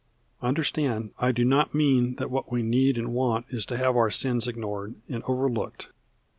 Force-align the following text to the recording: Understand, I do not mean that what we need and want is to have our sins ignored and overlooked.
Understand, 0.41 1.11
I 1.19 1.31
do 1.31 1.45
not 1.45 1.75
mean 1.75 2.15
that 2.15 2.31
what 2.31 2.51
we 2.51 2.63
need 2.63 2.97
and 2.97 3.13
want 3.13 3.45
is 3.51 3.67
to 3.67 3.77
have 3.77 3.95
our 3.95 4.09
sins 4.09 4.47
ignored 4.47 4.95
and 5.07 5.21
overlooked. 5.27 5.89